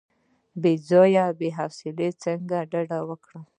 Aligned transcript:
د 0.03 0.03
بې 0.63 0.73
ځایه 0.89 1.23
مصرف 1.39 1.71
څخه 2.23 2.57
ډډه 2.71 2.99
وکړئ. 3.09 3.41